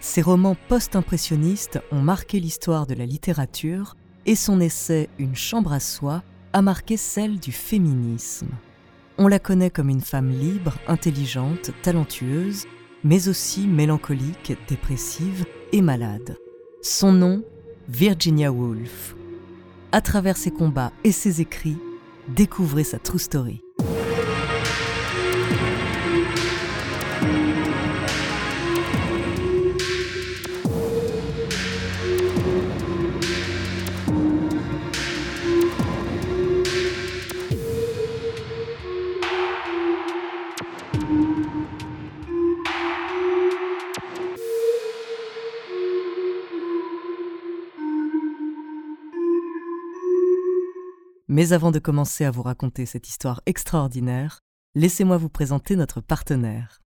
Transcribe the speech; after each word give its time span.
Ses 0.00 0.22
romans 0.22 0.56
post-impressionnistes 0.68 1.78
ont 1.92 2.00
marqué 2.00 2.40
l'histoire 2.40 2.86
de 2.86 2.94
la 2.94 3.04
littérature 3.04 3.96
et 4.24 4.34
son 4.34 4.58
essai 4.58 5.10
Une 5.18 5.36
chambre 5.36 5.74
à 5.74 5.80
soi 5.80 6.22
a 6.54 6.62
marqué 6.62 6.96
celle 6.96 7.38
du 7.38 7.52
féminisme. 7.52 8.48
On 9.18 9.28
la 9.28 9.38
connaît 9.38 9.70
comme 9.70 9.90
une 9.90 10.00
femme 10.00 10.30
libre, 10.30 10.78
intelligente, 10.88 11.72
talentueuse, 11.82 12.64
mais 13.04 13.28
aussi 13.28 13.66
mélancolique, 13.66 14.54
dépressive 14.68 15.44
et 15.72 15.82
malade. 15.82 16.38
Son 16.80 17.12
nom, 17.12 17.42
Virginia 17.88 18.50
Woolf. 18.50 19.14
À 19.92 20.00
travers 20.00 20.38
ses 20.38 20.50
combats 20.50 20.92
et 21.04 21.12
ses 21.12 21.42
écrits, 21.42 21.78
découvrez 22.28 22.84
sa 22.84 22.98
true 22.98 23.18
story. 23.18 23.60
Mais 51.32 51.52
avant 51.52 51.70
de 51.70 51.78
commencer 51.78 52.24
à 52.24 52.32
vous 52.32 52.42
raconter 52.42 52.86
cette 52.86 53.08
histoire 53.08 53.40
extraordinaire, 53.46 54.40
laissez-moi 54.74 55.16
vous 55.16 55.28
présenter 55.28 55.76
notre 55.76 56.00
partenaire. 56.00 56.80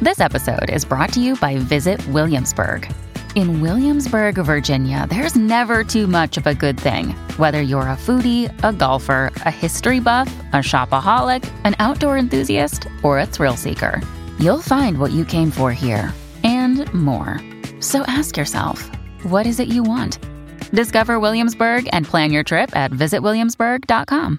This 0.00 0.20
episode 0.20 0.70
is 0.70 0.84
brought 0.84 1.12
to 1.14 1.20
you 1.20 1.34
by 1.40 1.56
Visit 1.56 2.00
Williamsburg. 2.12 2.88
In 3.34 3.60
Williamsburg, 3.60 4.36
Virginia, 4.38 5.08
there's 5.08 5.34
never 5.34 5.82
too 5.82 6.06
much 6.06 6.36
of 6.36 6.46
a 6.46 6.54
good 6.54 6.78
thing. 6.78 7.16
Whether 7.36 7.62
you're 7.62 7.82
a 7.82 7.96
foodie, 7.96 8.48
a 8.62 8.72
golfer, 8.72 9.32
a 9.44 9.50
history 9.50 9.98
buff, 9.98 10.32
a 10.52 10.58
shopaholic, 10.62 11.50
an 11.64 11.74
outdoor 11.80 12.16
enthusiast, 12.16 12.86
or 13.02 13.18
a 13.18 13.26
thrill 13.26 13.56
seeker, 13.56 14.00
you'll 14.38 14.62
find 14.62 15.00
what 15.00 15.10
you 15.10 15.24
came 15.24 15.50
for 15.50 15.72
here 15.72 16.14
and 16.44 16.86
more. 16.94 17.40
So 17.80 18.02
ask 18.06 18.36
yourself, 18.36 18.88
what 19.24 19.48
is 19.48 19.58
it 19.58 19.66
you 19.66 19.82
want? 19.82 20.20
Discover 20.70 21.20
Williamsburg 21.20 21.88
and 21.92 22.06
plan 22.06 22.30
your 22.30 22.44
trip 22.44 22.74
at 22.76 22.90
visitwilliamsburg.com. 22.90 24.38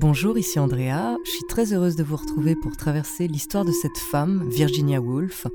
Bonjour, 0.00 0.38
ici 0.38 0.60
Andrea. 0.60 1.16
Je 1.24 1.30
suis 1.32 1.46
très 1.48 1.72
heureuse 1.72 1.96
de 1.96 2.04
vous 2.04 2.14
retrouver 2.14 2.54
pour 2.54 2.76
traverser 2.76 3.26
l'histoire 3.26 3.64
de 3.64 3.72
cette 3.72 3.98
femme, 3.98 4.48
Virginia 4.48 5.00
Woolf, 5.00 5.48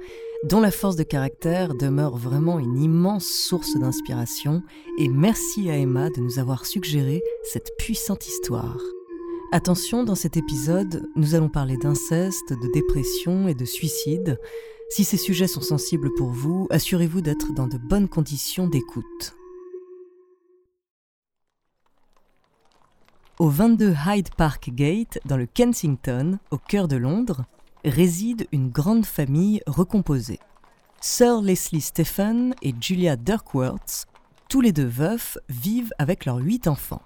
dont 0.43 0.59
la 0.59 0.69
force 0.69 0.97
de 0.97 1.03
caractère 1.03 1.73
demeure 1.73 2.17
vraiment 2.17 2.59
une 2.59 2.77
immense 2.77 3.25
source 3.25 3.77
d'inspiration. 3.77 4.61
Et 4.97 5.07
merci 5.07 5.69
à 5.69 5.77
Emma 5.77 6.09
de 6.09 6.19
nous 6.19 6.39
avoir 6.39 6.65
suggéré 6.65 7.23
cette 7.43 7.71
puissante 7.77 8.27
histoire. 8.27 8.81
Attention, 9.53 10.03
dans 10.03 10.13
cet 10.13 10.35
épisode, 10.35 11.09
nous 11.15 11.35
allons 11.35 11.47
parler 11.47 11.77
d'inceste, 11.77 12.49
de 12.49 12.73
dépression 12.73 13.47
et 13.47 13.53
de 13.53 13.63
suicide. 13.63 14.37
Si 14.89 15.05
ces 15.05 15.15
sujets 15.15 15.47
sont 15.47 15.61
sensibles 15.61 16.13
pour 16.17 16.31
vous, 16.31 16.67
assurez-vous 16.69 17.21
d'être 17.21 17.53
dans 17.53 17.67
de 17.67 17.77
bonnes 17.77 18.09
conditions 18.09 18.67
d'écoute. 18.67 19.37
Au 23.43 23.49
22 23.49 23.93
Hyde 24.07 24.29
Park 24.37 24.69
Gate, 24.73 25.19
dans 25.25 25.35
le 25.35 25.45
Kensington, 25.45 26.39
au 26.49 26.57
cœur 26.57 26.87
de 26.87 26.95
Londres, 26.95 27.43
réside 27.83 28.47
une 28.53 28.69
grande 28.69 29.05
famille 29.05 29.61
recomposée. 29.67 30.39
Sir 31.01 31.41
Leslie 31.41 31.81
Stephen 31.81 32.55
et 32.61 32.73
Julia 32.79 33.17
Dirkworth, 33.17 34.05
tous 34.47 34.61
les 34.61 34.71
deux 34.71 34.85
veufs, 34.85 35.37
vivent 35.49 35.91
avec 35.99 36.23
leurs 36.25 36.37
huit 36.37 36.69
enfants. 36.69 37.01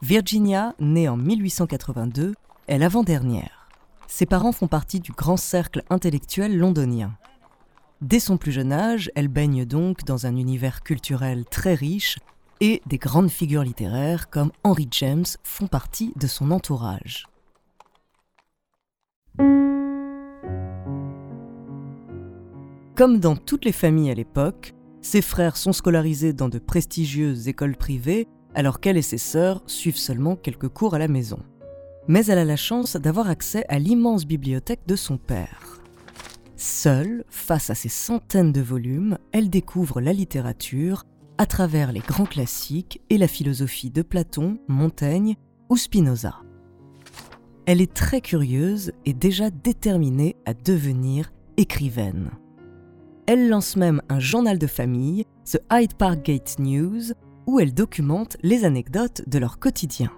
Virginia, 0.00 0.74
née 0.80 1.06
en 1.06 1.18
1882, 1.18 2.32
est 2.66 2.78
l'avant-dernière. 2.78 3.68
Ses 4.06 4.24
parents 4.24 4.52
font 4.52 4.68
partie 4.68 5.00
du 5.00 5.12
grand 5.12 5.36
cercle 5.36 5.82
intellectuel 5.90 6.56
londonien. 6.56 7.12
Dès 8.00 8.20
son 8.20 8.38
plus 8.38 8.52
jeune 8.52 8.72
âge, 8.72 9.10
elle 9.14 9.28
baigne 9.28 9.66
donc 9.66 10.04
dans 10.04 10.24
un 10.24 10.34
univers 10.36 10.82
culturel 10.82 11.44
très 11.44 11.74
riche 11.74 12.16
et 12.60 12.82
des 12.86 12.98
grandes 12.98 13.30
figures 13.30 13.64
littéraires 13.64 14.30
comme 14.30 14.52
Henry 14.62 14.88
James 14.92 15.24
font 15.42 15.66
partie 15.66 16.12
de 16.16 16.26
son 16.26 16.50
entourage. 16.50 17.26
Comme 22.96 23.18
dans 23.18 23.34
toutes 23.34 23.64
les 23.64 23.72
familles 23.72 24.12
à 24.12 24.14
l'époque, 24.14 24.72
ses 25.02 25.20
frères 25.20 25.56
sont 25.56 25.72
scolarisés 25.72 26.32
dans 26.32 26.48
de 26.48 26.60
prestigieuses 26.60 27.48
écoles 27.48 27.76
privées, 27.76 28.28
alors 28.54 28.78
qu'elle 28.78 28.96
et 28.96 29.02
ses 29.02 29.18
sœurs 29.18 29.62
suivent 29.66 29.98
seulement 29.98 30.36
quelques 30.36 30.68
cours 30.68 30.94
à 30.94 30.98
la 30.98 31.08
maison. 31.08 31.40
Mais 32.06 32.26
elle 32.26 32.38
a 32.38 32.44
la 32.44 32.56
chance 32.56 32.96
d'avoir 32.96 33.28
accès 33.28 33.64
à 33.68 33.80
l'immense 33.80 34.26
bibliothèque 34.26 34.86
de 34.86 34.94
son 34.94 35.18
père. 35.18 35.80
Seule, 36.56 37.24
face 37.28 37.68
à 37.68 37.74
ces 37.74 37.88
centaines 37.88 38.52
de 38.52 38.60
volumes, 38.60 39.18
elle 39.32 39.50
découvre 39.50 40.00
la 40.00 40.12
littérature 40.12 41.04
à 41.38 41.46
travers 41.46 41.92
les 41.92 42.00
grands 42.00 42.26
classiques 42.26 43.00
et 43.10 43.18
la 43.18 43.28
philosophie 43.28 43.90
de 43.90 44.02
Platon, 44.02 44.58
Montaigne 44.68 45.36
ou 45.68 45.76
Spinoza. 45.76 46.36
Elle 47.66 47.80
est 47.80 47.94
très 47.94 48.20
curieuse 48.20 48.92
et 49.06 49.14
déjà 49.14 49.50
déterminée 49.50 50.36
à 50.44 50.54
devenir 50.54 51.32
écrivaine. 51.56 52.30
Elle 53.26 53.48
lance 53.48 53.76
même 53.76 54.02
un 54.10 54.20
journal 54.20 54.58
de 54.58 54.66
famille, 54.66 55.24
The 55.50 55.58
Hyde 55.72 55.94
Park 55.94 56.22
Gate 56.22 56.56
News, 56.58 57.12
où 57.46 57.58
elle 57.58 57.72
documente 57.72 58.36
les 58.42 58.64
anecdotes 58.64 59.22
de 59.26 59.38
leur 59.38 59.58
quotidien. 59.58 60.10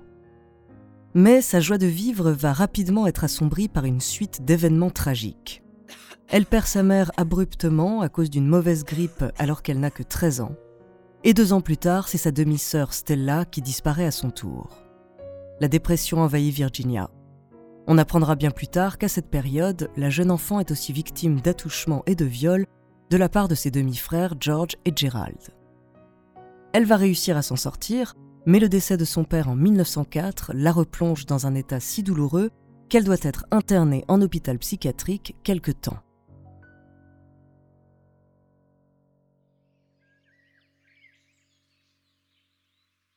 Mais 1.15 1.41
sa 1.41 1.60
joie 1.60 1.78
de 1.78 1.87
vivre 1.87 2.33
va 2.33 2.53
rapidement 2.53 3.06
être 3.06 3.25
assombrie 3.25 3.69
par 3.69 3.84
une 3.84 4.00
suite 4.00 4.44
d'événements 4.44 4.91
tragiques. 4.91 5.62
Elle 6.28 6.47
perd 6.47 6.66
sa 6.66 6.83
mère 6.83 7.12
abruptement 7.16 8.00
à 8.00 8.09
cause 8.09 8.28
d'une 8.28 8.48
mauvaise 8.48 8.84
grippe 8.84 9.25
alors 9.38 9.62
qu'elle 9.62 9.78
n'a 9.78 9.91
que 9.91 10.03
13 10.03 10.41
ans. 10.41 10.56
Et 11.28 11.34
deux 11.34 11.53
ans 11.53 11.60
plus 11.60 11.76
tard, 11.76 12.06
c'est 12.06 12.19
sa 12.19 12.31
demi-sœur 12.31 12.92
Stella 12.92 13.44
qui 13.44 13.60
disparaît 13.60 14.06
à 14.06 14.12
son 14.12 14.31
tour. 14.31 14.81
La 15.59 15.66
dépression 15.66 16.19
envahit 16.19 16.54
Virginia. 16.54 17.10
On 17.88 17.98
apprendra 17.98 18.37
bien 18.37 18.53
plus 18.53 18.69
tard 18.69 18.97
qu'à 18.97 19.09
cette 19.09 19.28
période, 19.28 19.91
la 19.97 20.09
jeune 20.09 20.31
enfant 20.31 20.60
est 20.60 20.70
aussi 20.70 20.92
victime 20.92 21.41
d'attouchements 21.41 22.04
et 22.06 22.15
de 22.15 22.25
viols 22.25 22.66
de 23.10 23.16
la 23.16 23.28
part 23.28 23.48
de 23.48 23.56
ses 23.56 23.72
demi-frères 23.72 24.34
George 24.38 24.76
et 24.84 24.92
Gerald. 24.94 25.50
Elle 26.72 26.84
va 26.84 26.97
réussir 26.97 27.36
à 27.36 27.42
s'en 27.42 27.56
sortir, 27.56 28.15
mais 28.47 28.60
le 28.60 28.68
décès 28.68 28.97
de 28.97 29.04
son 29.04 29.24
père 29.24 29.48
en 29.48 29.56
1904 29.56 30.53
la 30.54 30.71
replonge 30.71 31.27
dans 31.27 31.48
un 31.48 31.56
état 31.56 31.80
si 31.80 32.04
douloureux 32.04 32.51
qu'elle 32.89 33.03
doit 33.03 33.16
être 33.22 33.47
internée 33.51 34.04
en 34.06 34.22
hôpital 34.22 34.60
psychiatrique 34.60 35.34
quelque 35.42 35.72
temps. 35.72 35.98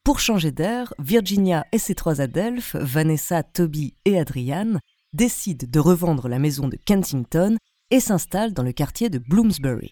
Pour 0.10 0.20
changer 0.20 0.52
d'air, 0.52 0.92
Virginia 0.98 1.68
et 1.72 1.78
ses 1.78 1.94
trois 1.94 2.20
adelphes, 2.20 2.76
Vanessa, 2.76 3.44
Toby 3.44 3.94
et 4.06 4.18
Adrian, 4.18 4.80
décident 5.14 5.68
de 5.70 5.80
revendre 5.80 6.28
la 6.28 6.40
maison 6.40 6.68
de 6.68 6.80
Kensington 6.84 7.58
et 7.92 8.00
s'installent 8.00 8.56
dans 8.56 8.64
le 8.64 8.72
quartier 8.72 9.12
de 9.12 9.20
Bloomsbury. 9.20 9.92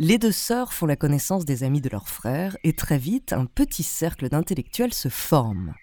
Les 0.00 0.18
deux 0.18 0.32
sœurs 0.32 0.72
font 0.72 0.86
la 0.86 0.96
connaissance 0.96 1.44
des 1.44 1.62
amis 1.62 1.80
de 1.80 1.90
leur 1.90 2.08
frère 2.08 2.56
et 2.64 2.72
très 2.72 2.98
vite, 2.98 3.32
un 3.32 3.46
petit 3.46 3.84
cercle 3.84 4.28
d'intellectuels 4.28 4.94
se 4.94 5.08
forme. 5.08 5.74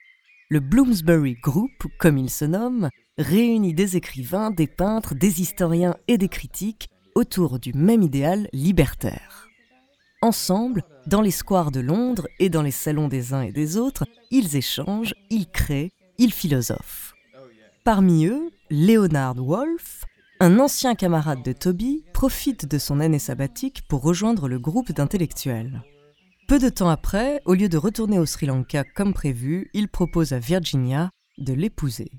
Le 0.50 0.60
Bloomsbury 0.60 1.36
Group, 1.36 1.72
comme 2.00 2.18
il 2.18 2.30
se 2.30 2.44
nomme, 2.44 2.90
réunit 3.18 3.74
des 3.74 3.96
écrivains, 3.96 4.52
des 4.52 4.68
peintres, 4.68 5.16
des 5.16 5.40
historiens 5.40 5.96
et 6.10 6.18
des 6.18 6.28
critiques 6.28 6.90
autour 7.16 7.60
du 7.60 7.72
même 7.72 8.02
idéal 8.02 8.50
libertaire. 8.52 9.49
Ensemble, 10.22 10.84
dans 11.08 11.22
les 11.22 11.32
squares 11.32 11.72
de 11.72 11.80
Londres 11.80 12.28
et 12.40 12.50
dans 12.50 12.62
les 12.62 12.72
salons 12.72 13.08
des 13.08 13.34
uns 13.34 13.42
et 13.42 13.54
des 13.54 13.78
autres, 13.78 14.06
ils 14.32 14.58
échangent, 14.58 15.16
ils 15.30 15.50
créent, 15.50 15.94
ils 16.18 16.34
philosophent. 16.34 17.14
Parmi 17.86 18.26
eux, 18.26 18.52
Leonard 18.70 19.36
Wolfe, 19.36 20.04
un 20.42 20.60
ancien 20.60 20.94
camarade 20.94 21.42
de 21.42 21.54
Toby 21.54 22.04
profite 22.14 22.66
de 22.66 22.78
son 22.78 23.00
année 23.00 23.18
sabbatique 23.18 23.84
pour 23.88 24.02
rejoindre 24.02 24.50
le 24.50 24.60
groupe 24.60 24.92
d'intellectuels. 24.92 25.84
Peu 26.50 26.60
de 26.60 26.68
temps 26.68 26.90
après, 26.90 27.42
au 27.46 27.54
lieu 27.54 27.70
de 27.70 27.78
retourner 27.78 28.20
au 28.20 28.26
Sri 28.26 28.46
Lanka 28.46 28.84
comme 28.84 29.14
prévu, 29.14 29.70
il 29.74 29.88
propose 29.88 30.34
à 30.34 30.40
Virginia 30.40 31.12
de 31.38 31.54
l'épouser. 31.54 32.12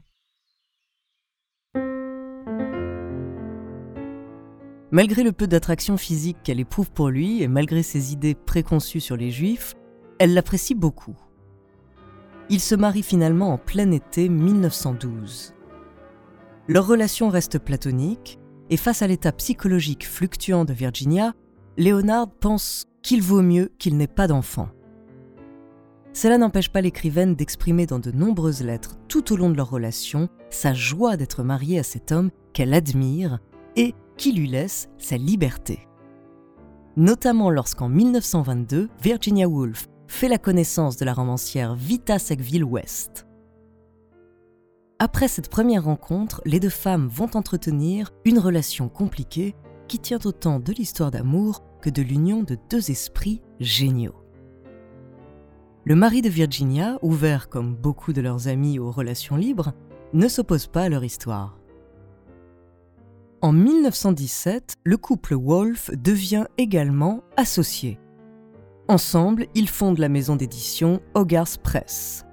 Malgré 4.92 5.22
le 5.22 5.32
peu 5.32 5.46
d'attraction 5.46 5.96
physique 5.96 6.38
qu'elle 6.42 6.58
éprouve 6.58 6.90
pour 6.90 7.10
lui 7.10 7.42
et 7.42 7.48
malgré 7.48 7.82
ses 7.82 8.12
idées 8.12 8.34
préconçues 8.34 9.00
sur 9.00 9.16
les 9.16 9.30
juifs, 9.30 9.74
elle 10.18 10.34
l'apprécie 10.34 10.74
beaucoup. 10.74 11.16
Ils 12.48 12.60
se 12.60 12.74
marient 12.74 13.04
finalement 13.04 13.52
en 13.52 13.58
plein 13.58 13.92
été 13.92 14.28
1912. 14.28 15.54
Leur 16.66 16.86
relation 16.86 17.28
reste 17.28 17.58
platonique, 17.60 18.40
et 18.68 18.76
face 18.76 19.02
à 19.02 19.06
l'état 19.06 19.32
psychologique 19.32 20.06
fluctuant 20.06 20.64
de 20.64 20.72
Virginia, 20.72 21.34
Leonard 21.78 22.28
pense 22.28 22.86
qu'il 23.02 23.22
vaut 23.22 23.42
mieux 23.42 23.70
qu'il 23.78 23.96
n'ait 23.96 24.08
pas 24.08 24.26
d'enfant. 24.26 24.68
Cela 26.12 26.38
n'empêche 26.38 26.68
pas 26.68 26.80
l'écrivaine 26.80 27.36
d'exprimer 27.36 27.86
dans 27.86 28.00
de 28.00 28.10
nombreuses 28.10 28.62
lettres 28.62 28.96
tout 29.06 29.32
au 29.32 29.36
long 29.36 29.50
de 29.50 29.56
leur 29.56 29.70
relation 29.70 30.28
sa 30.50 30.74
joie 30.74 31.16
d'être 31.16 31.44
mariée 31.44 31.78
à 31.78 31.84
cet 31.84 32.10
homme 32.10 32.30
qu'elle 32.52 32.74
admire 32.74 33.38
et 33.76 33.94
qui 34.20 34.32
lui 34.32 34.48
laisse 34.48 34.90
sa 34.98 35.16
liberté. 35.16 35.88
Notamment 36.98 37.48
lorsqu'en 37.48 37.88
1922, 37.88 38.90
Virginia 39.02 39.48
Woolf 39.48 39.88
fait 40.08 40.28
la 40.28 40.36
connaissance 40.36 40.98
de 40.98 41.06
la 41.06 41.14
romancière 41.14 41.74
Vita 41.74 42.18
Sackville 42.18 42.64
West. 42.64 43.26
Après 44.98 45.26
cette 45.26 45.48
première 45.48 45.84
rencontre, 45.84 46.42
les 46.44 46.60
deux 46.60 46.68
femmes 46.68 47.08
vont 47.08 47.30
entretenir 47.32 48.12
une 48.26 48.38
relation 48.38 48.90
compliquée 48.90 49.54
qui 49.88 49.98
tient 49.98 50.20
autant 50.26 50.60
de 50.60 50.74
l'histoire 50.74 51.10
d'amour 51.10 51.64
que 51.80 51.88
de 51.88 52.02
l'union 52.02 52.42
de 52.42 52.58
deux 52.68 52.90
esprits 52.90 53.40
géniaux. 53.58 54.22
Le 55.86 55.94
mari 55.96 56.20
de 56.20 56.28
Virginia, 56.28 56.98
ouvert 57.00 57.48
comme 57.48 57.74
beaucoup 57.74 58.12
de 58.12 58.20
leurs 58.20 58.48
amis 58.48 58.78
aux 58.78 58.90
relations 58.90 59.36
libres, 59.36 59.72
ne 60.12 60.28
s'oppose 60.28 60.66
pas 60.66 60.82
à 60.82 60.88
leur 60.90 61.04
histoire. 61.04 61.59
En 63.42 63.52
1917, 63.52 64.74
le 64.84 64.98
couple 64.98 65.34
Wolf 65.34 65.90
devient 65.96 66.44
également 66.58 67.22
associé. 67.38 67.98
Ensemble, 68.86 69.46
ils 69.54 69.68
fondent 69.68 69.98
la 69.98 70.10
maison 70.10 70.36
d'édition 70.36 71.00
Hogarth 71.14 71.56
Press. 71.62 72.26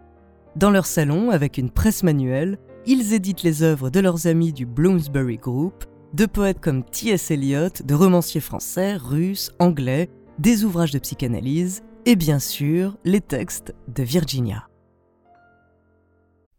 Dans 0.57 0.69
leur 0.69 0.85
salon, 0.85 1.29
avec 1.29 1.57
une 1.57 1.69
presse 1.69 2.03
manuelle, 2.03 2.57
ils 2.85 3.13
éditent 3.13 3.43
les 3.43 3.63
œuvres 3.63 3.89
de 3.89 4.01
leurs 4.01 4.27
amis 4.27 4.51
du 4.51 4.65
Bloomsbury 4.65 5.37
Group, 5.37 5.85
de 6.13 6.25
poètes 6.25 6.59
comme 6.59 6.83
T.S. 6.83 7.31
Eliot, 7.31 7.69
de 7.85 7.93
romanciers 7.93 8.41
français, 8.41 8.97
russes, 8.97 9.51
anglais, 9.59 10.09
des 10.39 10.65
ouvrages 10.65 10.91
de 10.91 10.99
psychanalyse 10.99 11.83
et 12.05 12.17
bien 12.17 12.39
sûr 12.39 12.97
les 13.05 13.21
textes 13.21 13.73
de 13.87 14.03
Virginia. 14.03 14.67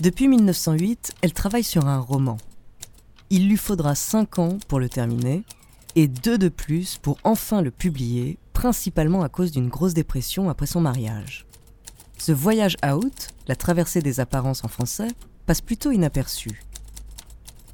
Depuis 0.00 0.28
1908, 0.28 1.14
elle 1.22 1.32
travaille 1.32 1.64
sur 1.64 1.88
un 1.88 1.98
roman. 1.98 2.36
Il 3.30 3.48
lui 3.48 3.56
faudra 3.56 3.96
5 3.96 4.38
ans 4.38 4.58
pour 4.68 4.78
le 4.78 4.88
terminer 4.88 5.42
et 5.96 6.06
deux 6.06 6.38
de 6.38 6.48
plus 6.48 6.98
pour 6.98 7.18
enfin 7.24 7.62
le 7.62 7.72
publier, 7.72 8.38
principalement 8.52 9.24
à 9.24 9.28
cause 9.28 9.50
d'une 9.50 9.68
grosse 9.68 9.94
dépression 9.94 10.50
après 10.50 10.66
son 10.66 10.80
mariage. 10.80 11.46
Ce 12.16 12.30
voyage 12.30 12.76
out, 12.86 13.28
la 13.48 13.56
traversée 13.56 14.00
des 14.00 14.20
apparences 14.20 14.62
en 14.62 14.68
français, 14.68 15.08
passe 15.46 15.60
plutôt 15.60 15.90
inaperçu. 15.90 16.62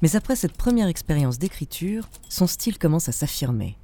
Mais 0.01 0.15
après 0.15 0.35
cette 0.35 0.57
première 0.57 0.87
expérience 0.87 1.37
d'écriture, 1.37 2.09
son 2.27 2.47
style 2.47 2.79
commence 2.79 3.07
à 3.07 3.11
s'affirmer. 3.11 3.77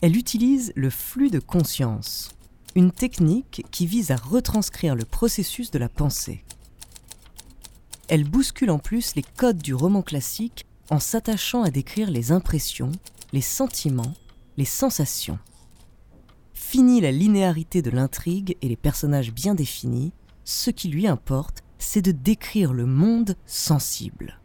Elle 0.00 0.16
utilise 0.16 0.72
le 0.76 0.88
flux 0.88 1.28
de 1.28 1.40
conscience, 1.40 2.30
une 2.74 2.90
technique 2.90 3.66
qui 3.70 3.86
vise 3.86 4.12
à 4.12 4.16
retranscrire 4.16 4.94
le 4.94 5.04
processus 5.04 5.70
de 5.70 5.78
la 5.78 5.90
pensée 5.90 6.42
elle 8.08 8.24
bouscule 8.24 8.70
en 8.70 8.78
plus 8.78 9.14
les 9.14 9.22
codes 9.22 9.58
du 9.58 9.74
roman 9.74 10.02
classique 10.02 10.66
en 10.90 10.98
s'attachant 10.98 11.62
à 11.62 11.70
décrire 11.70 12.10
les 12.10 12.32
impressions, 12.32 12.92
les 13.32 13.42
sentiments, 13.42 14.14
les 14.56 14.64
sensations. 14.64 15.38
Fini 16.54 17.00
la 17.00 17.12
linéarité 17.12 17.82
de 17.82 17.90
l'intrigue 17.90 18.56
et 18.62 18.68
les 18.68 18.76
personnages 18.76 19.32
bien 19.32 19.54
définis, 19.54 20.12
ce 20.44 20.70
qui 20.70 20.88
lui 20.88 21.06
importe, 21.06 21.62
c'est 21.78 22.02
de 22.02 22.12
décrire 22.12 22.72
le 22.72 22.86
monde 22.86 23.36
sensible. 23.46 24.40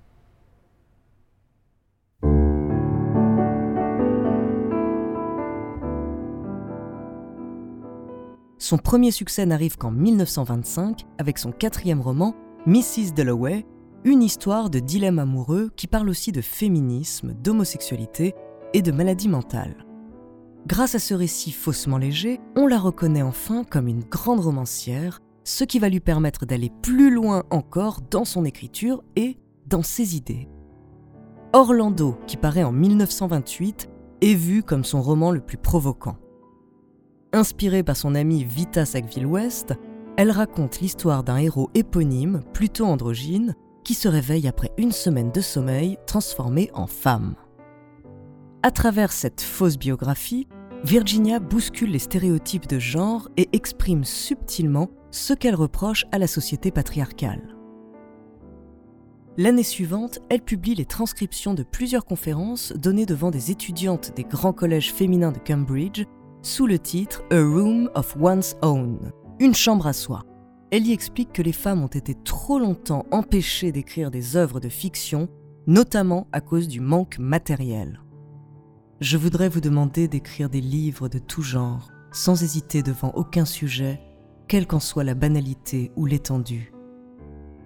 Son 8.57 8.77
premier 8.77 9.11
succès 9.11 9.45
n'arrive 9.45 9.77
qu'en 9.77 9.91
1925 9.91 11.05
avec 11.17 11.37
son 11.37 11.51
quatrième 11.51 11.99
roman 12.01 12.33
Mrs. 12.65 13.11
Dalloway, 13.13 13.65
une 14.05 14.23
histoire 14.23 14.69
de 14.69 14.79
dilemme 14.79 15.19
amoureux 15.19 15.69
qui 15.75 15.85
parle 15.85 16.07
aussi 16.07 16.31
de 16.31 16.39
féminisme, 16.39 17.33
d'homosexualité 17.33 18.35
et 18.73 18.81
de 18.81 18.93
maladie 18.93 19.27
mentale. 19.27 19.85
Grâce 20.65 20.95
à 20.95 20.99
ce 20.99 21.13
récit 21.13 21.51
faussement 21.51 21.97
léger, 21.97 22.39
on 22.55 22.67
la 22.67 22.79
reconnaît 22.79 23.21
enfin 23.21 23.65
comme 23.65 23.89
une 23.89 24.05
grande 24.05 24.39
romancière, 24.39 25.19
ce 25.43 25.65
qui 25.65 25.77
va 25.77 25.89
lui 25.89 25.99
permettre 25.99 26.45
d'aller 26.45 26.71
plus 26.81 27.13
loin 27.13 27.43
encore 27.49 27.99
dans 28.09 28.23
son 28.23 28.45
écriture 28.45 29.03
et 29.17 29.35
dans 29.67 29.83
ses 29.83 30.15
idées. 30.15 30.47
Orlando, 31.51 32.17
qui 32.27 32.37
paraît 32.37 32.63
en 32.63 32.71
1928, 32.71 33.89
est 34.21 34.35
vu 34.35 34.63
comme 34.63 34.85
son 34.85 35.01
roman 35.01 35.31
le 35.31 35.41
plus 35.41 35.57
provoquant. 35.57 36.15
Inspiré 37.33 37.83
par 37.83 37.97
son 37.97 38.15
amie 38.15 38.45
Vita 38.45 38.85
Sackville-West, 38.85 39.73
elle 40.17 40.31
raconte 40.31 40.79
l'histoire 40.79 41.23
d'un 41.23 41.37
héros 41.37 41.69
éponyme, 41.73 42.41
plutôt 42.53 42.85
androgyne, 42.85 43.55
qui 43.83 43.93
se 43.93 44.07
réveille 44.07 44.47
après 44.47 44.71
une 44.77 44.91
semaine 44.91 45.31
de 45.31 45.41
sommeil 45.41 45.97
transformé 46.05 46.69
en 46.73 46.87
femme. 46.87 47.35
À 48.61 48.71
travers 48.71 49.11
cette 49.11 49.41
fausse 49.41 49.77
biographie, 49.77 50.47
Virginia 50.83 51.39
bouscule 51.39 51.91
les 51.91 51.99
stéréotypes 51.99 52.67
de 52.67 52.79
genre 52.79 53.29
et 53.37 53.49
exprime 53.53 54.03
subtilement 54.03 54.89
ce 55.11 55.33
qu'elle 55.33 55.55
reproche 55.55 56.05
à 56.11 56.17
la 56.17 56.27
société 56.27 56.71
patriarcale. 56.71 57.55
L'année 59.35 59.63
suivante, 59.63 60.19
elle 60.29 60.41
publie 60.41 60.75
les 60.75 60.85
transcriptions 60.85 61.53
de 61.55 61.63
plusieurs 61.63 62.05
conférences 62.05 62.71
données 62.73 63.05
devant 63.05 63.31
des 63.31 63.49
étudiantes 63.49 64.13
des 64.15 64.23
grands 64.23 64.53
collèges 64.53 64.93
féminins 64.93 65.31
de 65.31 65.39
Cambridge 65.39 66.05
sous 66.43 66.67
le 66.67 66.77
titre 66.77 67.23
A 67.31 67.39
Room 67.39 67.89
of 67.95 68.15
One's 68.19 68.55
Own, 68.61 69.11
une 69.39 69.55
chambre 69.55 69.87
à 69.87 69.93
soi. 69.93 70.23
Elle 70.71 70.87
y 70.87 70.91
explique 70.91 71.33
que 71.33 71.41
les 71.41 71.53
femmes 71.53 71.83
ont 71.83 71.87
été 71.87 72.15
trop 72.15 72.59
longtemps 72.59 73.05
empêchées 73.11 73.71
d'écrire 73.71 74.11
des 74.11 74.35
œuvres 74.35 74.59
de 74.59 74.69
fiction, 74.69 75.29
notamment 75.67 76.27
à 76.31 76.41
cause 76.41 76.67
du 76.67 76.79
manque 76.79 77.19
matériel. 77.19 78.01
Je 78.99 79.17
voudrais 79.17 79.49
vous 79.49 79.61
demander 79.61 80.07
d'écrire 80.07 80.49
des 80.49 80.61
livres 80.61 81.09
de 81.09 81.19
tout 81.19 81.41
genre, 81.41 81.91
sans 82.11 82.43
hésiter 82.43 82.83
devant 82.83 83.11
aucun 83.15 83.45
sujet, 83.45 84.01
quelle 84.47 84.67
qu'en 84.67 84.79
soit 84.79 85.03
la 85.03 85.15
banalité 85.15 85.91
ou 85.95 86.05
l'étendue. 86.05 86.73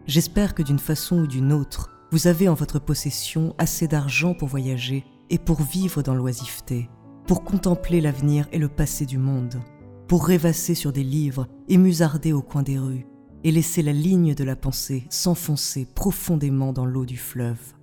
J'espère 0.06 0.56
que 0.56 0.64
d'une 0.64 0.80
façon 0.80 1.20
ou 1.20 1.28
d'une 1.28 1.52
autre, 1.52 1.90
vous 2.12 2.28
avez 2.28 2.48
en 2.48 2.54
votre 2.54 2.80
possession 2.80 3.54
assez 3.58 3.88
d'argent 3.88 4.34
pour 4.34 4.48
voyager 4.48 5.04
et 5.30 5.38
pour 5.38 5.62
vivre 5.62 6.02
dans 6.02 6.16
l'oisiveté, 6.16 6.90
pour 7.26 7.44
contempler 7.44 8.00
l'avenir 8.00 8.48
et 8.54 8.58
le 8.58 8.70
passé 8.70 9.06
du 9.06 9.18
monde 9.18 9.60
pour 10.08 10.26
rêvasser 10.26 10.76
sur 10.76 10.94
des 10.94 11.04
livres 11.04 11.48
et 11.68 11.78
musarder 11.78 12.34
au 12.34 12.42
coin 12.42 12.64
des 12.64 12.80
rues, 12.80 13.08
et 13.44 13.52
laisser 13.52 13.82
la 13.82 13.94
ligne 13.94 14.34
de 14.34 14.44
la 14.44 14.56
pensée 14.56 15.06
s'enfoncer 15.10 15.88
profondément 15.94 16.74
dans 16.74 16.86
l'eau 16.86 17.06
du 17.06 17.18
fleuve. 17.18 17.74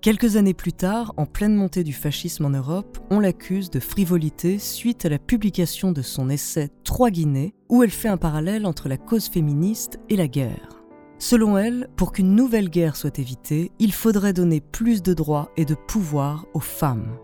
Quelques 0.00 0.36
années 0.36 0.54
plus 0.54 0.72
tard, 0.72 1.12
en 1.16 1.26
pleine 1.26 1.56
montée 1.56 1.82
du 1.82 1.92
fascisme 1.92 2.44
en 2.44 2.50
Europe, 2.50 2.98
on 3.10 3.18
l'accuse 3.18 3.68
de 3.68 3.80
frivolité 3.80 4.60
suite 4.60 5.04
à 5.04 5.08
la 5.08 5.18
publication 5.18 5.90
de 5.90 6.02
son 6.02 6.30
essai 6.30 6.70
Trois 6.84 7.10
Guinées, 7.10 7.52
où 7.68 7.82
elle 7.82 7.90
fait 7.90 8.08
un 8.08 8.16
parallèle 8.16 8.64
entre 8.64 8.88
la 8.88 8.96
cause 8.96 9.26
féministe 9.26 9.98
et 10.08 10.16
la 10.16 10.28
guerre. 10.28 10.84
Selon 11.18 11.58
elle, 11.58 11.88
pour 11.96 12.12
qu'une 12.12 12.36
nouvelle 12.36 12.70
guerre 12.70 12.94
soit 12.94 13.18
évitée, 13.18 13.72
il 13.80 13.92
faudrait 13.92 14.32
donner 14.32 14.60
plus 14.60 15.02
de 15.02 15.14
droits 15.14 15.50
et 15.56 15.64
de 15.64 15.74
pouvoir 15.74 16.46
aux 16.54 16.60
femmes. 16.60 17.18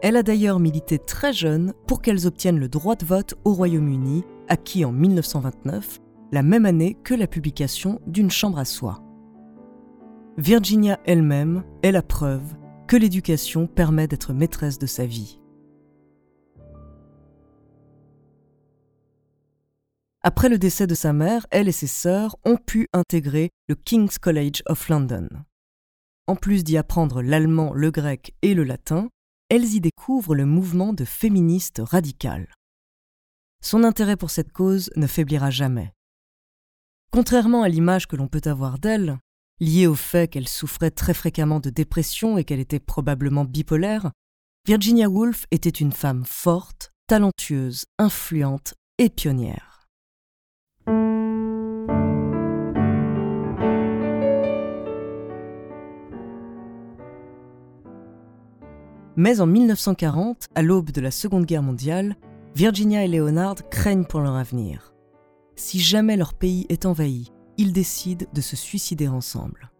Elle 0.00 0.16
a 0.16 0.22
d'ailleurs 0.22 0.60
milité 0.60 1.00
très 1.00 1.32
jeune 1.32 1.72
pour 1.88 2.00
qu'elles 2.00 2.28
obtiennent 2.28 2.60
le 2.60 2.68
droit 2.68 2.94
de 2.94 3.04
vote 3.04 3.34
au 3.44 3.52
Royaume-Uni, 3.52 4.22
acquis 4.46 4.84
en 4.84 4.92
1929, 4.92 5.98
la 6.30 6.44
même 6.44 6.66
année 6.66 6.96
que 7.02 7.14
la 7.14 7.26
publication 7.26 8.00
d'une 8.06 8.30
chambre 8.30 8.58
à 8.58 8.64
soie. 8.64 9.02
Virginia 10.36 11.00
elle-même 11.04 11.64
est 11.82 11.90
la 11.90 12.02
preuve 12.02 12.54
que 12.86 12.96
l'éducation 12.96 13.66
permet 13.66 14.06
d'être 14.06 14.32
maîtresse 14.32 14.78
de 14.78 14.86
sa 14.86 15.04
vie. 15.04 15.40
Après 20.22 20.48
le 20.48 20.58
décès 20.58 20.86
de 20.86 20.94
sa 20.94 21.12
mère, 21.12 21.44
elle 21.50 21.68
et 21.68 21.72
ses 21.72 21.86
sœurs 21.88 22.36
ont 22.44 22.56
pu 22.56 22.86
intégrer 22.92 23.50
le 23.68 23.74
King's 23.74 24.18
College 24.18 24.62
of 24.66 24.88
London. 24.88 25.28
En 26.28 26.36
plus 26.36 26.62
d'y 26.62 26.76
apprendre 26.76 27.20
l'allemand, 27.20 27.72
le 27.74 27.90
grec 27.90 28.34
et 28.42 28.54
le 28.54 28.62
latin, 28.62 29.08
elles 29.48 29.74
y 29.74 29.80
découvrent 29.80 30.34
le 30.34 30.46
mouvement 30.46 30.92
de 30.92 31.04
féministes 31.04 31.80
radicales. 31.84 32.48
Son 33.62 33.84
intérêt 33.84 34.16
pour 34.16 34.30
cette 34.30 34.52
cause 34.52 34.90
ne 34.96 35.06
faiblira 35.06 35.50
jamais. 35.50 35.92
Contrairement 37.10 37.62
à 37.62 37.68
l'image 37.68 38.06
que 38.06 38.16
l'on 38.16 38.28
peut 38.28 38.42
avoir 38.44 38.78
d'elle, 38.78 39.18
liée 39.60 39.86
au 39.86 39.94
fait 39.94 40.28
qu'elle 40.28 40.48
souffrait 40.48 40.90
très 40.90 41.14
fréquemment 41.14 41.60
de 41.60 41.70
dépression 41.70 42.38
et 42.38 42.44
qu'elle 42.44 42.60
était 42.60 42.80
probablement 42.80 43.44
bipolaire, 43.44 44.12
Virginia 44.66 45.08
Woolf 45.08 45.46
était 45.50 45.70
une 45.70 45.92
femme 45.92 46.24
forte, 46.24 46.90
talentueuse, 47.06 47.86
influente 47.98 48.74
et 48.98 49.08
pionnière. 49.08 49.77
Mais 59.18 59.40
en 59.40 59.46
1940, 59.46 60.46
à 60.54 60.62
l'aube 60.62 60.92
de 60.92 61.00
la 61.00 61.10
Seconde 61.10 61.44
Guerre 61.44 61.64
mondiale, 61.64 62.14
Virginia 62.54 63.04
et 63.04 63.08
Leonard 63.08 63.68
craignent 63.68 64.04
pour 64.04 64.20
leur 64.20 64.36
avenir. 64.36 64.94
Si 65.56 65.80
jamais 65.80 66.16
leur 66.16 66.34
pays 66.34 66.66
est 66.68 66.86
envahi, 66.86 67.32
ils 67.56 67.72
décident 67.72 68.26
de 68.32 68.40
se 68.40 68.54
suicider 68.54 69.08
ensemble. 69.08 69.72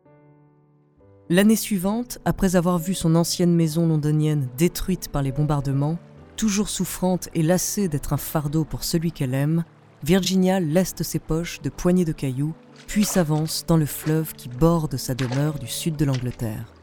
L'année 1.31 1.55
suivante, 1.55 2.19
après 2.25 2.57
avoir 2.57 2.79
vu 2.79 2.95
son 2.95 3.15
ancienne 3.15 3.55
maison 3.55 3.87
londonienne 3.87 4.49
détruite 4.59 5.09
par 5.09 5.23
les 5.23 5.31
bombardements, 5.31 5.99
toujours 6.35 6.69
souffrante 6.69 7.29
et 7.33 7.45
lassée 7.45 7.87
d'être 7.87 8.13
un 8.13 8.17
fardeau 8.17 8.65
pour 8.65 8.83
celui 8.83 9.13
qu'elle 9.13 9.35
aime, 9.35 9.63
Virginia 10.03 10.59
leste 10.59 11.05
ses 11.05 11.21
poches 11.21 11.63
de 11.63 11.71
poignées 11.71 12.05
de 12.05 12.11
cailloux, 12.11 12.55
puis 12.89 13.05
s'avance 13.05 13.65
dans 13.69 13.77
le 13.77 13.87
fleuve 13.87 14.33
qui 14.33 14.49
borde 14.49 14.97
sa 14.97 15.15
demeure 15.15 15.61
du 15.61 15.69
sud 15.69 15.95
de 15.95 16.05
l'Angleterre. 16.05 16.75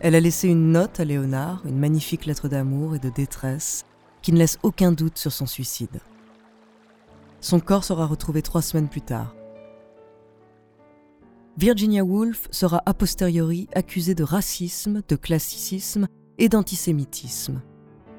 Elle 0.00 0.14
a 0.14 0.20
laissé 0.20 0.48
une 0.48 0.70
note 0.70 1.00
à 1.00 1.04
Léonard, 1.04 1.62
une 1.66 1.78
magnifique 1.78 2.26
lettre 2.26 2.48
d'amour 2.48 2.94
et 2.94 3.00
de 3.00 3.08
détresse, 3.08 3.84
qui 4.22 4.32
ne 4.32 4.38
laisse 4.38 4.58
aucun 4.62 4.92
doute 4.92 5.18
sur 5.18 5.32
son 5.32 5.46
suicide. 5.46 6.00
Son 7.40 7.58
corps 7.58 7.84
sera 7.84 8.06
retrouvé 8.06 8.42
trois 8.42 8.62
semaines 8.62 8.88
plus 8.88 9.02
tard. 9.02 9.34
Virginia 11.56 12.04
Woolf 12.04 12.46
sera 12.52 12.82
a 12.86 12.94
posteriori 12.94 13.68
accusée 13.74 14.14
de 14.14 14.22
racisme, 14.22 15.02
de 15.08 15.16
classicisme 15.16 16.06
et 16.38 16.48
d'antisémitisme. 16.48 17.60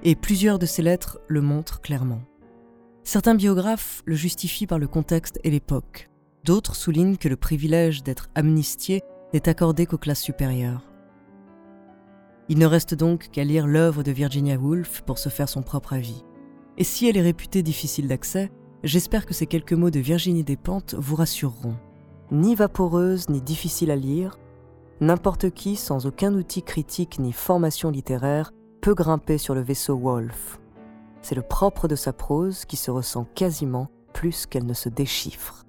Et 0.04 0.16
plusieurs 0.16 0.60
de 0.60 0.66
ses 0.66 0.82
lettres 0.82 1.20
le 1.28 1.42
montrent 1.42 1.80
clairement. 1.80 2.22
Certains 3.06 3.36
biographes 3.36 4.04
le 4.06 4.16
justifient 4.16 4.68
par 4.68 4.80
le 4.80 4.88
contexte 4.88 5.40
et 5.46 5.50
l'époque. 5.50 6.10
D'autres 6.44 6.76
soulignent 6.76 7.18
que 7.18 7.30
le 7.30 7.38
privilège 7.38 8.04
d'être 8.04 8.30
amnistié 8.36 9.02
n'est 9.34 9.48
accordé 9.48 9.86
qu'aux 9.86 9.98
classes 9.98 10.22
supérieures. 10.22 10.89
Il 12.50 12.58
ne 12.58 12.66
reste 12.66 12.96
donc 12.96 13.30
qu'à 13.32 13.44
lire 13.44 13.68
l'œuvre 13.68 14.04
de 14.04 14.12
Virginia 14.12 14.58
Woolf 14.58 15.02
pour 15.02 15.20
se 15.20 15.30
faire 15.30 15.48
son 15.48 15.62
propre 15.62 15.94
avis. 15.94 16.26
Et 16.78 16.84
si 16.84 17.08
elle 17.08 17.18
est 17.18 17.22
réputée 17.22 17.62
difficile 17.62 18.08
d'accès, 18.08 18.52
j'espère 18.84 19.26
que 19.26 19.34
ces 19.34 19.46
quelques 19.46 19.74
mots 19.74 19.92
de 19.92 20.00
Virginie 20.00 20.44
Despentes 20.44 20.96
vous 20.98 21.16
rassureront 21.16 21.76
ni 22.32 22.56
vaporeuse 22.56 23.30
ni 23.30 23.42
difficile 23.42 23.92
à 23.92 23.96
lire, 23.96 24.38
n'importe 25.02 25.50
qui 25.50 25.76
sans 25.76 26.06
aucun 26.06 26.34
outil 26.34 26.62
critique 26.62 27.20
ni 27.20 27.32
formation 27.32 27.90
littéraire 27.90 28.52
peut 28.82 28.94
grimper 28.94 29.38
sur 29.38 29.56
le 29.56 29.62
vaisseau 29.62 29.98
Wolf. 29.98 30.60
C'est 31.22 31.36
le 31.36 31.42
propre 31.42 31.88
de 31.88 31.96
sa 31.96 32.14
prose 32.14 32.66
qui 32.66 32.78
se 32.78 32.92
ressent 32.92 33.26
quasiment 33.36 33.88
plus 34.14 34.46
qu'elle 34.46 34.66
ne 34.66 34.74
se 34.74 34.90
déchiffre. 34.90 35.66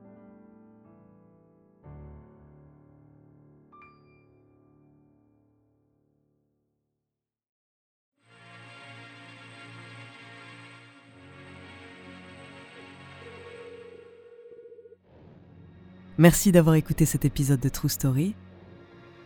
Merci 16.21 16.53
d'avoir 16.53 16.75
écouté 16.75 17.07
cet 17.07 17.25
épisode 17.25 17.61
de 17.61 17.71
True 17.71 17.89
Story. 17.89 18.35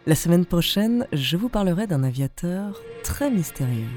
La 0.06 0.14
semaine 0.14 0.46
prochaine, 0.46 1.08
je 1.12 1.36
vous 1.36 1.48
parlerai 1.48 1.88
d'un 1.88 2.04
aviateur 2.04 2.80
très 3.02 3.32
mystérieux. 3.32 3.88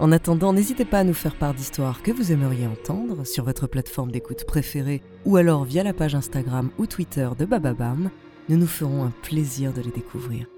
En 0.00 0.10
attendant, 0.10 0.52
n'hésitez 0.52 0.84
pas 0.84 0.98
à 0.98 1.04
nous 1.04 1.14
faire 1.14 1.36
part 1.36 1.54
d'histoires 1.54 2.02
que 2.02 2.10
vous 2.10 2.32
aimeriez 2.32 2.66
entendre 2.66 3.24
sur 3.24 3.44
votre 3.44 3.68
plateforme 3.68 4.10
d'écoute 4.10 4.46
préférée 4.46 5.00
ou 5.26 5.36
alors 5.36 5.62
via 5.62 5.84
la 5.84 5.92
page 5.92 6.16
Instagram 6.16 6.70
ou 6.76 6.86
Twitter 6.86 7.28
de 7.38 7.44
Bababam. 7.44 8.10
Nous 8.48 8.56
nous 8.56 8.66
ferons 8.66 9.04
un 9.04 9.12
plaisir 9.22 9.72
de 9.72 9.80
les 9.80 9.92
découvrir. 9.92 10.48